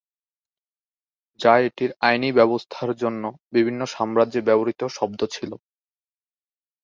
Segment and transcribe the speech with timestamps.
[1.39, 3.23] যা এটির আইনি ব্যবস্থার জন্য
[3.53, 5.51] বিভিন্ন সাম্রাজ্যে ব্যবহৃত শব্দ ছিল।